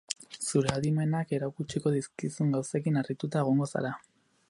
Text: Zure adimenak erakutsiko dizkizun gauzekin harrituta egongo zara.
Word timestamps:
Zure 0.45 0.71
adimenak 0.77 1.35
erakutsiko 1.39 1.93
dizkizun 1.99 2.57
gauzekin 2.57 3.01
harrituta 3.03 3.45
egongo 3.47 3.73
zara. 3.75 3.99